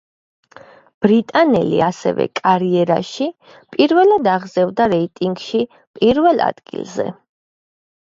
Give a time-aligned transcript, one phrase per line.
[1.05, 3.27] ბრიტანელი ასევე კარიერაში
[3.75, 5.61] პირველად აღზევდა რეიტინგში
[6.01, 7.07] პირველ ადგილზე.